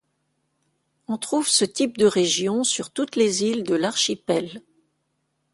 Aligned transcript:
On 1.07 1.19
trouve 1.19 1.47
ce 1.47 1.63
type 1.63 1.95
de 1.99 2.07
région 2.07 2.63
sur 2.63 2.89
toutes 2.89 3.15
les 3.15 3.43
îles 3.43 3.61
de 3.61 3.75
l’archipel. 3.75 4.63